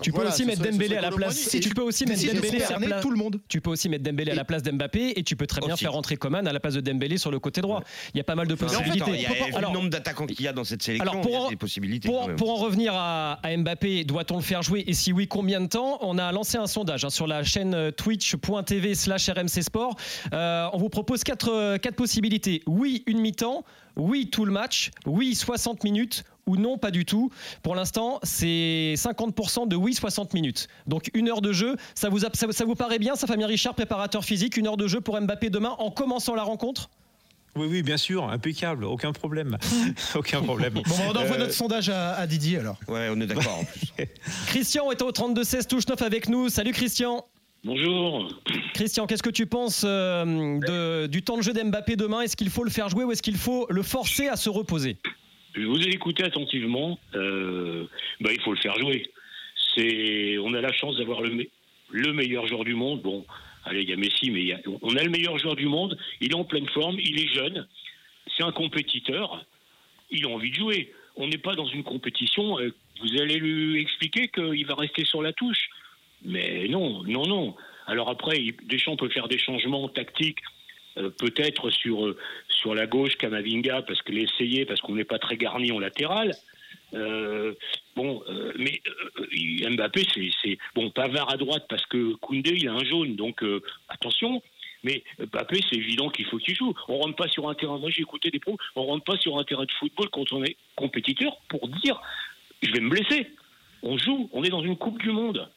[0.00, 1.34] Tu peux Voilà, aussi mettre Dembélé à la place.
[1.44, 1.60] Colomboigny.
[1.60, 3.02] Tu peux aussi mettre Dembélé à la place.
[3.02, 3.40] tout le monde.
[3.48, 5.84] Tu peux aussi mettre Dembélé à la place d'Mbappé et tu peux très bien Aussi.
[5.84, 7.82] faire rentrer Coman à la place de Dembélé sur le côté droit.
[8.14, 9.10] Il y a pas mal de possibilités.
[9.14, 11.30] il y a, Alors, le nombre d'attaquants qu'il y a dans cette sélection, Alors, pour
[11.30, 12.08] il y a en- des possibilités.
[12.08, 14.84] Pour, en revenir à, à Mbappé, doit-on le faire jouer?
[14.86, 15.98] Et si oui, combien de temps?
[16.02, 19.96] On a lancé un sondage hein, sur la chaîne euh, twitch.tv slash RMC Sport.
[20.32, 22.62] Euh, on vous propose quatre, euh, quatre possibilités.
[22.66, 23.64] Oui, une mi-temps.
[23.96, 24.90] Oui, tout le match.
[25.06, 26.24] Oui, 60 minutes.
[26.46, 27.30] Ou non, pas du tout.
[27.62, 30.66] Pour l'instant, c'est 50% de oui, 60 minutes.
[30.88, 31.76] Donc une heure de jeu.
[31.94, 34.76] Ça vous, a- ça, ça vous paraît bien, ça, Fabien Richard, préparateur physique Une heure
[34.76, 36.90] de jeu pour Mbappé demain en commençant la rencontre?
[37.54, 39.58] Oui, oui, bien sûr, impeccable, aucun problème.
[40.16, 40.72] aucun problème.
[40.74, 42.76] Bon, on envoie Euh, notre sondage à, à Didier alors.
[42.88, 43.92] Ouais, on est d'accord en plus.
[44.46, 46.48] Christian est au 32-16 touche 9 avec nous.
[46.48, 47.24] Salut Christian.
[47.64, 48.26] Bonjour.
[48.74, 52.22] Christian, qu'est-ce que tu penses euh, de- du temps de jeu d'Mbappé demain?
[52.22, 54.96] Est-ce qu'il faut le faire jouer ou est-ce qu'il faut le forcer à se reposer?
[55.54, 56.98] Je vous ai écouté attentivement.
[57.14, 57.86] Euh,
[58.20, 59.10] bah, il faut le faire jouer.
[59.74, 61.46] C'est, on a la chance d'avoir le,
[61.90, 63.02] le meilleur joueur du monde.
[63.02, 63.24] Bon,
[63.64, 65.98] allez, il y a Messi, mais on a le meilleur joueur du monde.
[66.20, 67.66] Il est en pleine forme, il est jeune,
[68.36, 69.44] c'est un compétiteur.
[70.10, 70.92] Il a envie de jouer.
[71.16, 72.58] On n'est pas dans une compétition.
[72.58, 75.68] euh, vous allez lui expliquer qu'il va rester sur la touche.
[76.24, 77.56] Mais non, non, non.
[77.86, 80.38] Alors après, Deschamps peut faire des changements tactiques,
[80.98, 82.14] euh, peut-être sur,
[82.62, 86.32] sur la gauche, Kamavinga, parce que l'essayer, parce qu'on n'est pas très garni en latéral.
[86.94, 87.54] Euh,
[87.96, 88.80] bon, euh, mais
[89.18, 90.02] euh, Mbappé,
[90.42, 93.44] c'est, bon, Pavard à droite parce que Koundé, il a un jaune, donc
[93.88, 94.42] attention.
[94.84, 96.72] Mais Mbappé, c'est évident qu'il faut qu'il joue.
[96.88, 97.78] On rentre pas sur un terrain.
[97.78, 98.56] Moi, j'ai écouté des pros.
[98.76, 102.00] On rentre pas sur un terrain de football quand on est compétiteur pour dire,
[102.62, 103.26] je vais me blesser.
[103.82, 104.30] On joue.
[104.32, 105.48] On est dans une Coupe du Monde.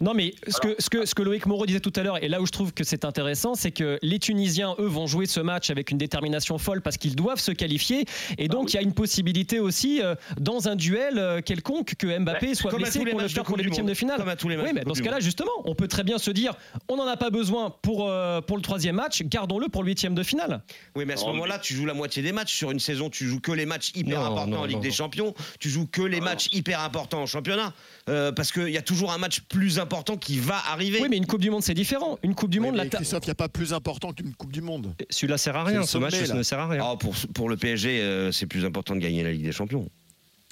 [0.00, 2.28] Non, mais ce que, ce, que, ce que Loïc Moreau disait tout à l'heure, et
[2.28, 5.40] là où je trouve que c'est intéressant, c'est que les Tunisiens, eux, vont jouer ce
[5.40, 8.04] match avec une détermination folle parce qu'ils doivent se qualifier.
[8.38, 12.18] Et donc, il y a une possibilité aussi, euh, dans un duel euh, quelconque, que
[12.18, 14.18] Mbappé soit Bah, comme à blessé pour le faire pour les huitièmes de finale.
[14.18, 16.18] Comme à tous les matchs oui, mais dans ce cas-là, justement, on peut très bien
[16.18, 16.54] se dire
[16.88, 20.14] on n'en a pas besoin pour, euh, pour le troisième match, gardons-le pour le huitième
[20.14, 20.62] de finale.
[20.96, 22.54] Oui, mais à ce Oh, moment-là, tu joues la moitié des matchs.
[22.54, 24.82] Sur une saison, tu joues que les matchs hyper Non, importants non, en Ligue non,
[24.82, 24.94] des non.
[24.94, 25.34] Champions.
[25.60, 27.72] Tu joues que les matchs hyper importants en championnat.
[28.08, 29.81] Euh, parce qu'il y a toujours un match plus important
[30.20, 30.98] qui va arriver.
[31.00, 32.18] Oui, mais une Coupe du Monde, c'est différent.
[32.22, 34.34] Une Coupe du Oui, Monde, mais la Christophe, il n'y a pas plus important qu'une
[34.34, 34.94] Coupe du Monde.
[35.10, 36.82] Celui-là sert à rien, ce match ne sert à rien.
[36.84, 39.88] Ah, pour, pour le PSG, euh, c'est plus important de gagner la Ligue des Champions.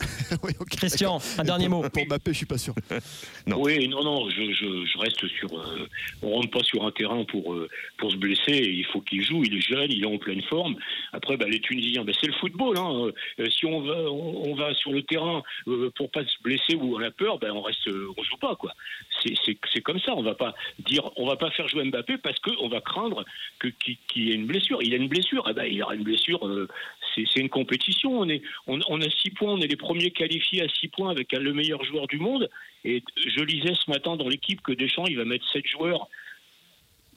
[0.42, 1.88] Oui, Christian, un dernier Pour- mot.
[1.90, 2.74] Pour Mbappé, je suis pas sûr.
[3.46, 3.60] Non.
[3.62, 5.48] Oui, non, non, je, je, je reste sur.
[5.58, 5.88] euh,
[6.22, 8.52] on rentre pas sur un terrain pour euh, pour se blesser.
[8.52, 9.42] Il faut qu'il joue.
[9.44, 10.76] Il est jeune, il est en pleine forme.
[11.12, 12.76] Après, bah, les Tunisiens, bah, c'est le football.
[12.78, 13.10] Hein.
[13.40, 16.74] Euh, si on va on, on va sur le terrain euh, pour pas se blesser
[16.74, 18.72] ou on a peur, ben on reste, euh, on joue pas quoi.
[19.24, 20.14] C'est comme ça.
[20.14, 20.54] On va pas
[20.86, 23.24] dire, on va pas faire jouer Mbappé parce que on va craindre
[23.58, 24.78] que qu'il qu'il y ait une blessure.
[24.82, 25.46] Il a une blessure.
[25.50, 26.46] Eh ben, il aura une blessure.
[27.14, 28.20] C'est une compétition.
[28.20, 29.52] On est on, on a six points.
[29.52, 32.48] On est les premiers qualifiés à six points avec le meilleur joueur du monde.
[32.84, 36.08] Et je lisais ce matin dans l'équipe que Deschamps, il va mettre sept joueurs.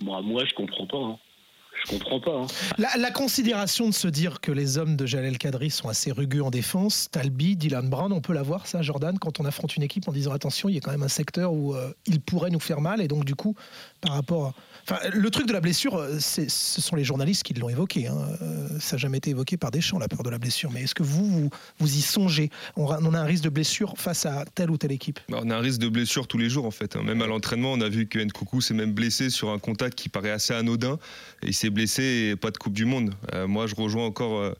[0.01, 0.97] Moi, moi, je comprends pas.
[0.97, 1.19] hein.
[1.85, 2.31] Je comprends pas.
[2.43, 2.47] hein.
[2.77, 6.41] La, la considération de se dire que les hommes de Jalel Kadri sont assez rugueux
[6.43, 10.07] en défense, Talbi, Dylan Brown, on peut l'avoir ça, Jordan, quand on affronte une équipe
[10.07, 12.59] en disant attention, il y a quand même un secteur où euh, il pourrait nous
[12.59, 13.55] faire mal et donc du coup,
[14.01, 16.47] par rapport, à- enfin, le truc de la blessure, euh, ce
[16.81, 18.07] sont les journalistes qui l'ont évoqué.
[18.07, 18.17] hein.
[18.41, 20.71] Euh, ça n'a jamais été évoqué par Deschamps la peur de la blessure.
[20.71, 22.49] Mais est-ce que vous, vous, vous y songez?
[22.75, 25.19] On, a un risque de blessure face à telle ou telle équipe?
[25.29, 26.95] Bah, On a un risque de blessure tous les jours en fait.
[26.95, 27.03] hein.
[27.03, 30.09] Même à l'entraînement, on a vu que Nkoukou s'est même blessé sur un contact qui
[30.09, 30.97] paraît assez anodin.
[31.41, 33.13] Et il s'est blessé et pas de Coupe du Monde.
[33.33, 34.53] Euh, moi, je rejoins encore euh,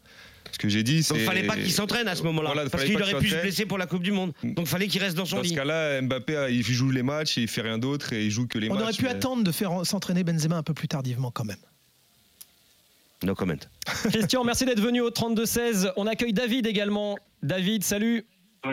[0.52, 0.98] ce que j'ai dit.
[0.98, 2.52] Donc c'est- fallait pas qu'il s'entraîne à ce moment-là.
[2.54, 4.34] Voilà, parce qu'il aurait pu se blesser pour la Coupe du Monde.
[4.44, 5.56] Donc fallait qu'il reste dans son Dans ce lit.
[5.56, 8.48] cas-là, Mbappé, euh, il joue les matchs et il fait rien d'autre et il joue
[8.48, 8.84] que les On matchs.
[8.84, 11.58] aurait pu mais- attendre de faire en- s'entraîner Benzema un peu plus tardivement quand même.
[13.24, 13.56] No comment.
[14.10, 15.92] Christian, merci d'être venu au 32-16.
[15.96, 17.18] On accueille David également.
[17.42, 18.26] David, salut.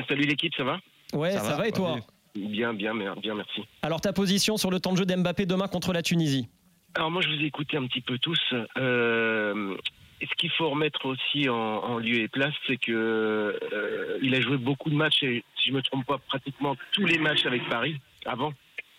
[0.08, 0.78] salut l'équipe, ça va?
[1.12, 1.98] Ouais, ça, Ça va, va, et toi?
[2.34, 3.62] Bien, bien, bien, bien, merci.
[3.82, 6.48] Alors ta position sur le temps de jeu d'Mbappé demain contre la Tunisie?
[6.94, 8.40] Alors moi, je vous ai écouté un petit peu tous.
[8.76, 9.76] Euh,
[10.20, 14.40] ce qu'il faut remettre aussi en, en lieu et place, c'est que euh, il a
[14.40, 17.66] joué beaucoup de matchs et si je me trompe pas, pratiquement tous les matchs avec
[17.68, 18.52] Paris avant.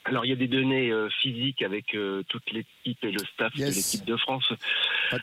[0.05, 3.53] Alors il y a des données euh, physiques avec euh, toute l'équipe et le staff
[3.55, 3.69] Yes.
[3.69, 4.51] de l'équipe de France.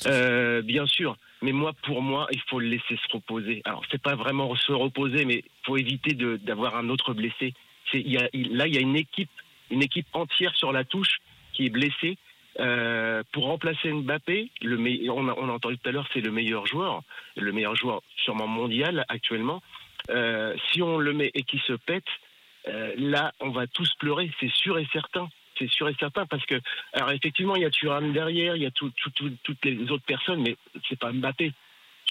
[0.07, 1.17] Euh, bien sûr.
[1.43, 3.63] Mais moi, pour moi, il faut le laisser se reposer.
[3.65, 7.55] Alors c'est pas vraiment se reposer, mais il faut éviter d'avoir un autre blessé.
[7.91, 9.31] C'est y a, il- là, il y a une équipe,
[9.71, 11.19] une équipe entière sur la touche
[11.55, 12.17] qui est blessée.
[12.61, 17.03] Euh, pour remplacer Mbappé, on, a, entendu tout à l'heure, c'est le meilleur joueur,
[17.37, 19.63] le meilleur joueur sûrement mondial actuellement.
[20.11, 22.07] Euh, si on le met et qu'il se pète,
[22.67, 25.29] euh, là, on va tous pleurer, c'est sûr et certain.
[25.59, 26.61] C'est sûr et certain parce que,
[26.93, 29.91] alors effectivement, il y a Thuram derrière, il y a tout- tout- tout- toutes les
[29.91, 30.57] autres personnes, mais
[30.89, 31.53] c'est pas Mbappé.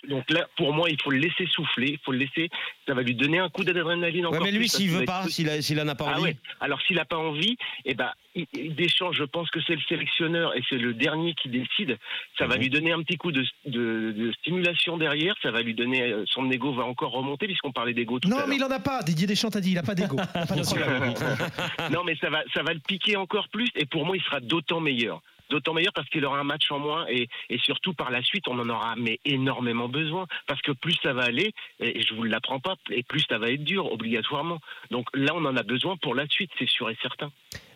[0.08, 2.50] Donc là, pour moi, il faut le laisser souffler, il faut le laisser.
[2.88, 4.43] Ça va lui donner un coup d'adrénaline Ouais, encore.
[4.46, 6.24] mais lui, s'il veut pas, s'il a- s'il en a pas Ah envie.
[6.24, 6.38] ouais.
[6.62, 8.12] Alors s'il n'a pas envie, eh ben,
[8.54, 11.98] Deschamps, je pense que c'est le sélectionneur et c'est le dernier qui décide.
[12.38, 12.50] Ça Mhm.
[12.52, 15.34] va lui donner un petit coup de, de- de stimulation derrière.
[15.41, 18.32] Ça va lui donner euh, son ego va encore remonter puisqu'on parlait d'ego tout à
[18.32, 18.48] Non, l'heure.
[18.48, 19.02] mais il en a pas.
[19.02, 20.17] Didier Deschamps t'a dit, il a pas d'ego.
[21.91, 24.39] Non, mais ça va, ça va le piquer encore plus et pour moi, il sera
[24.39, 25.22] d'autant meilleur.
[25.50, 27.28] D'autant meilleur parce qu'il aura un match en moins et,
[27.60, 31.24] surtout par la suite, on en aura mais énormément besoin parce que plus ça va
[31.24, 34.60] aller, et je vous l'apprends pas, et plus ça va être dur obligatoirement.
[34.92, 37.32] Donc là, on en a besoin pour la suite, c'est sûr et certain.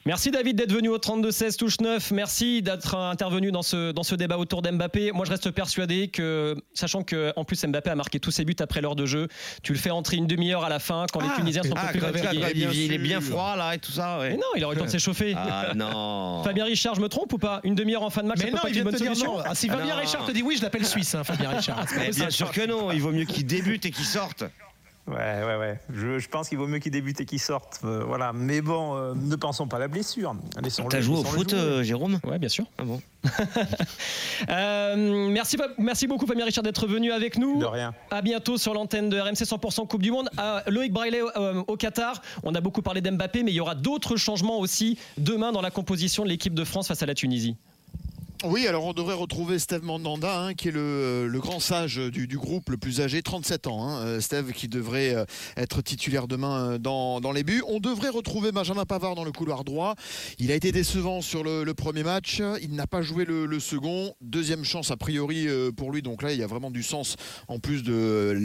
[0.07, 2.09] Merci David d'être venu au 32-16 touche 9.
[2.09, 5.11] Merci d'être intervenu dans ce, dans ce débat autour d'Mbappé.
[5.11, 8.55] Moi je reste persuadé que, sachant que en plus Mbappé a marqué tous ses buts
[8.59, 9.27] après l'heure de jeu,
[9.61, 11.99] tu le fais entrer une demi-heure à la fin quand les Tunisiens sont Ah, plus
[11.99, 12.51] fatigués.
[12.73, 14.17] il, est bien froid là et tout ça.
[14.19, 14.31] ouais.
[14.31, 15.35] Mais non, il aurait le temps de s'échauffer.
[15.37, 16.41] Ah non.
[16.45, 17.59] Fabien Richard, je me trompe ou pas?
[17.63, 18.89] Une demi-heure en fin de match, ça Mais peut non, pas il être une de
[18.97, 19.43] bonne solution non.
[19.45, 20.01] Ah, si Fabien Ah non.
[20.01, 21.75] Richard te dit oui, je l'appelle Suisse, hein, Fabien Richard.
[21.85, 24.45] Pas Mais bien sûr que non, il vaut mieux qu'il débute et qu'il sorte.
[25.07, 25.79] Ouais, ouais, ouais.
[25.91, 27.79] Je, je pense qu'il vaut mieux qu'il débute et qu'il sorte.
[27.83, 28.31] euh, voilà.
[28.33, 30.35] Mais bon, euh, ne pensons pas à la blessure.
[30.63, 32.19] Laissons-le- T'as joué au foot, euh, Jérôme?
[32.23, 32.65] Ouais, bien sûr.
[32.77, 33.01] Ah bon
[34.49, 37.59] Euh, merci, merci beaucoup Fabien Richard d'être venu avec nous.
[37.59, 37.93] De rien.
[38.09, 40.29] À bientôt sur l'antenne de RMC 100% Coupe du Monde.
[40.37, 42.21] À Loïc Braillet euh, au Qatar.
[42.43, 45.71] On a beaucoup parlé d'Mbappé, mais il y aura d'autres changements aussi demain dans la
[45.71, 47.55] composition de l'équipe de France face à la Tunisie.
[48.43, 52.71] Oui, alors on devrait retrouver Steve Mandanda, hein, qui est le, grand sage du, groupe,
[52.71, 53.87] le plus âgé, 37 ans.
[53.87, 55.25] hein, euh, Steve qui devrait euh,
[55.57, 57.61] être titulaire demain euh, dans, les buts.
[57.67, 59.93] On devrait retrouver Benjamin Pavard dans le couloir droit.
[60.39, 62.41] Il a été décevant sur le, premier match.
[62.63, 64.15] Il n'a pas joué le, le second.
[64.21, 66.01] Deuxième chance a priori pour lui.
[66.01, 68.35] Donc là, il y a vraiment du sens en plus de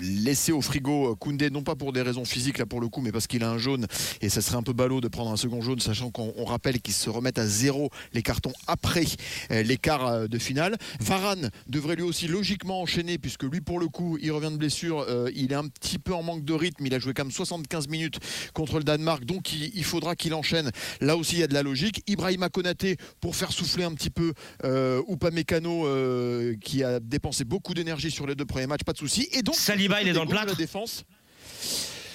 [0.00, 3.12] laisser au frigo Koundé, non pas pour des raisons physiques là pour le coup, mais
[3.12, 3.86] parce qu'il a un jaune
[4.22, 6.80] et ça serait un peu ballot de prendre un second jaune, sachant qu'on on rappelle
[6.80, 9.04] qu'ils se remettent à zéro les cartons après
[9.50, 10.76] euh, l'écart euh, de finale.
[11.00, 15.04] Varane devrait lui aussi logiquement enchaîner puisque lui pour le coup il revient de blessure,
[15.08, 17.32] euh, il est un petit peu en manque de rythme, il a joué quand même
[17.32, 18.18] 75 minutes
[18.54, 20.70] contre le Danemark donc il, il faudra qu'il enchaîne.
[21.00, 22.02] Là aussi il y a de la logique.
[22.06, 24.32] Ibrahima Konaté pour faire souffler un petit peu
[24.64, 28.98] euh, Upamecano euh, qui a dépensé beaucoup d'énergie sur les deux premiers matchs, pas de
[28.98, 29.28] souci.
[29.32, 31.04] Et donc Saliba, il est dans le de plâtre la défense.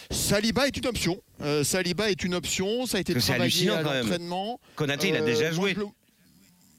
[0.09, 1.21] Saliba est une option.
[1.41, 2.85] Euh, Saliba est une option.
[2.85, 4.59] Ça a été travaillé à l'entraînement.
[4.75, 5.75] Konaté, il a déjà joué.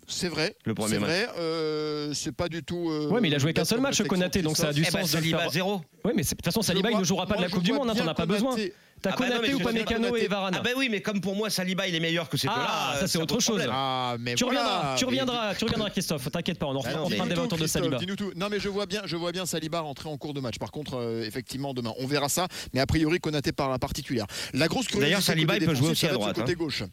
[0.09, 0.57] C'est vrai.
[0.65, 1.09] Le premier c'est match.
[1.11, 1.29] vrai.
[1.39, 2.91] euh, c'est pas du tout.
[2.91, 4.81] euh, Ouais, mais il a joué qu'un seul match, Konaté, donc ça a du.
[4.83, 5.51] Eh ben, sens de Saliba, faire.
[5.51, 5.81] zéro.
[6.05, 7.73] Oui, mais c'est- de toute façon, Saliba, il ne jouera pas de la Coupe du
[7.73, 8.51] Monde, t'en as pas besoin.
[8.51, 8.75] Konaté.
[9.01, 10.25] T'as Ah bah non, Konaté ou Konaté.
[10.25, 10.55] et Varane.
[10.57, 13.01] Ah bah oui, mais comme pour moi, Saliba, il est meilleur que ces Ah, deux-là.
[13.01, 13.61] ça, c'est autre chose.
[13.69, 14.61] Ah, mais Tu voilà.
[14.61, 16.31] reviendras, tu Mais- reviendras, tu reviendras, Christophe.
[16.31, 17.97] T'inquiète pas, on en fera un Dis-nous débat tout, autour de Saliba.
[17.99, 18.33] dis-nous tout.
[18.37, 20.59] Non mais je vois bien, je vois bien Saliba rentrer en cours de match.
[20.59, 22.47] Par contre, euh, effectivement demain, on verra ça.
[22.75, 24.27] Mais a priori, Konaté par particulière.
[24.55, 25.07] La grosse curiosité.
[25.07, 26.85] D'ailleurs, Saliba, il peut jouer aussi à droite, ce Côté gauche.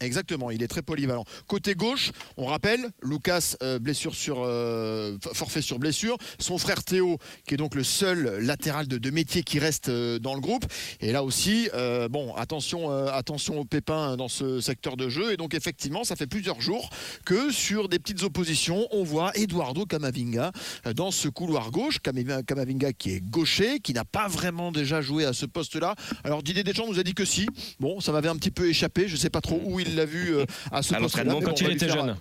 [0.00, 1.24] Exactement, il est très polyvalent.
[1.48, 6.16] Côté gauche, on rappelle, Lucas euh, blessure sur euh, forfait sur blessure.
[6.38, 10.34] Son frère Théo, qui est donc le seul latéral de, métier qui reste euh, dans
[10.34, 10.64] le groupe.
[11.00, 11.68] Et là aussi,
[12.10, 15.32] bon, attention, attention aux pépins dans ce secteur de jeu.
[15.32, 16.90] Et donc effectivement, ça fait plusieurs jours
[17.24, 20.52] que sur des petites oppositions, on voit Eduardo Camavinga
[20.94, 21.98] dans ce couloir gauche.
[22.00, 25.94] Camavinga, qui est gaucher, qui n'a pas vraiment déjà joué à ce poste-là.
[26.24, 27.46] Alors Didier Deschamps nous a dit que si.
[27.80, 29.08] Bon, ça m'avait un petit peu échappé.
[29.08, 31.34] Je sais pas trop où il l'a vu euh, à ce poste-là.
[31.44, 32.16] quand il était jeune.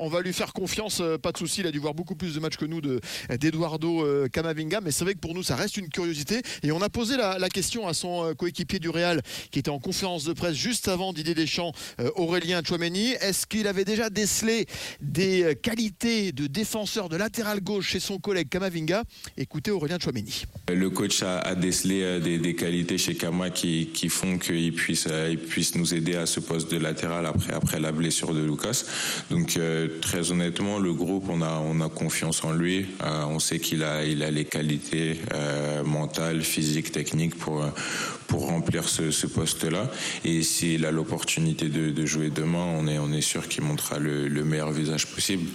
[0.00, 1.60] On- va lui faire confiance, euh, pas de souci.
[1.60, 3.00] Il a dû voir beaucoup plus de matchs que nous de-
[3.38, 6.42] d'Eduardo euh, Camavinga, mais c'est vrai que pour nous, ça reste une curiosité.
[6.64, 9.78] Et on a posé la, question à son euh, coéquipier du Real, qui était en
[9.78, 11.72] conférence de presse juste avant Didier Deschamps,
[12.16, 13.12] Aurélien Chouameni.
[13.20, 14.66] Est-ce qu'il avait déjà décelé
[15.00, 19.04] des qualités de défenseur de latéral gauche chez son collègue Camavinga?
[19.36, 20.44] Écoutez Aurélien Chouameni.
[20.68, 25.94] Le coach a, décelé des, qualités chez Kama qui, font qu'il puisse, il puisse nous
[25.94, 28.84] aider à ce poste de latéral après, après la blessure de Lucas.
[29.30, 29.58] Donc
[30.00, 32.86] très honnêtement, le groupe, on a, on a confiance en lui.
[33.02, 37.64] Euh, on sait qu'il a, il a les qualités euh, mentales, physiques, techniques pour,
[38.26, 39.90] pour remplir ce, ce poste-là.
[40.24, 43.98] Et s'il a l'opportunité de, de jouer demain, on est, on est sûr qu'il montrera
[43.98, 45.48] le, le meilleur visage possible.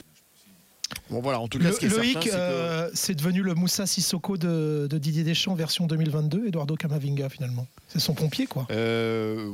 [1.11, 3.13] Bon voilà, en tout cas, Le- ce qui est Loïc, certain, c'est que- euh, c'est
[3.15, 7.67] devenu le Moussa Sissoko de, de Didier Deschamps version 2022, Eduardo Camavinga finalement.
[7.87, 8.65] C'est son pompier quoi.
[8.71, 9.47] Euh,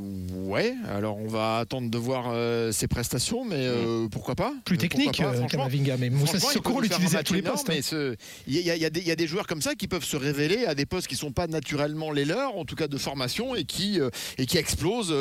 [0.45, 3.67] ouais, alors on va attendre de voir euh, ses prestations, mais
[4.11, 4.53] pourquoi pas?
[4.63, 5.47] Plus technique pas.
[5.47, 7.69] Camavinga, mais Moussa Sissoko on l'utilisait à tous les postes.
[7.69, 8.13] hein.
[8.47, 10.15] Il y, a- y des- il y a des joueurs comme ça qui peuvent se
[10.17, 12.97] révéler à des postes qui ne sont pas naturellement les leurs, en tout cas de
[12.97, 13.99] formation, et qui,
[14.37, 15.13] et qui explosent.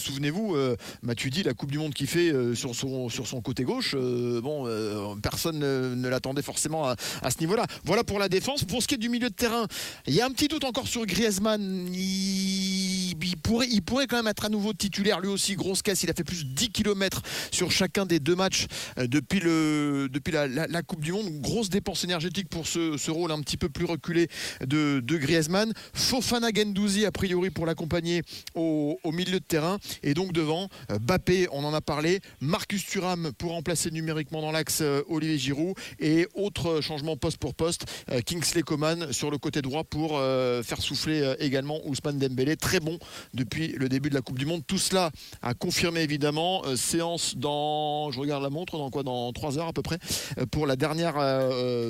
[0.00, 3.94] Souvenez-vous, euh, Matuidi, la Coupe du Monde qu'il fait sur, son, sur son côté gauche,
[3.94, 5.14] bon, euh,
[5.52, 6.96] ne, l'attendait forcément à,
[7.30, 7.66] ce niveau-là.
[7.84, 8.64] Voilà pour la défense.
[8.64, 9.66] Pour ce qui est du milieu de terrain,
[10.06, 11.88] il y a un petit doute encore sur Griezmann.
[11.92, 12.80] Il-
[13.84, 15.20] pourrait, quand même être à nouveau titulaire.
[15.20, 16.02] Lui aussi, grosse caisse.
[16.02, 18.66] Il a fait plus de 10 km sur chacun des deux matchs
[18.98, 21.28] euh, depuis, la, Coupe du Monde.
[21.40, 24.28] Grosse dépense énergétique pour ce, rôle un petit peu plus reculé
[24.64, 25.72] de, Griezmann.
[25.92, 28.22] Fofana Gendouzi, a priori, pour l'accompagner
[28.54, 29.78] au, au milieu de terrain.
[30.02, 32.20] Et donc devant, euh, Bappé, on en a parlé.
[32.40, 35.74] Marcus Thuram pour remplacer numériquement dans l'axe euh, Olivier Giroud.
[35.98, 40.62] Et autre changement poste pour poste, euh, Kingsley Coman sur le côté droit pour euh,
[40.62, 42.56] faire souffler euh, également Ousmane Dembélé.
[42.56, 42.98] Très bon
[43.34, 44.62] depuis le début de la Coupe du Monde.
[44.66, 45.10] Tout cela
[45.42, 46.62] a confirmé évidemment.
[46.76, 49.98] Séance dans, je regarde la montre, dans quoi Dans 3 heures à peu près,
[50.50, 51.16] pour la dernière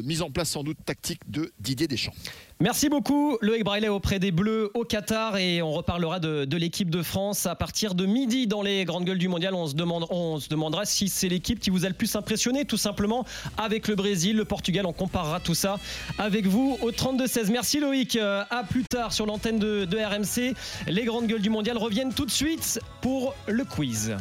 [0.05, 2.15] mise en place sans doute tactique de Didier Deschamps.
[2.63, 7.03] Merci beaucoup Loïc Braillet auprès des Bleus au Qatar et on reparlera de, l'équipe de
[7.03, 9.55] France à partir de midi dans les grandes gueules du mondial.
[9.55, 13.25] On se, demandera si c'est l'équipe qui vous a le plus impressionné tout simplement
[13.57, 14.85] avec le Brésil, le Portugal.
[14.85, 15.79] On comparera tout ça
[16.19, 17.51] avec vous au 32-16.
[17.51, 18.17] Merci Loïc.
[18.17, 20.55] Euh, À plus tard sur l'antenne de RMC.
[20.87, 24.15] Les grandes gueules du mondial reviennent tout de suite pour le quiz.